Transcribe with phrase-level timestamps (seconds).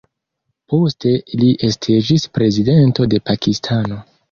[0.71, 4.03] Poste li estiĝis Prezidento de Pakistano.